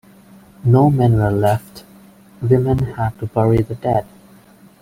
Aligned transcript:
No 0.63 0.89
men 0.89 1.15
were 1.19 1.29
left; 1.29 1.83
women 2.41 2.79
had 2.95 3.11
to 3.19 3.27
bury 3.27 3.61
the 3.61 3.75
dead. 3.75 4.07